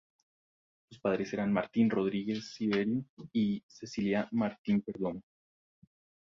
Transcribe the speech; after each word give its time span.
Sus 0.89 0.99
padres 0.99 1.31
eran, 1.31 1.53
Martín 1.53 1.87
Rodríguez 1.87 2.55
Silverio 2.55 3.05
y 3.31 3.63
Celestina 3.67 4.27
Martín 4.31 4.81
Perdomo. 4.81 5.21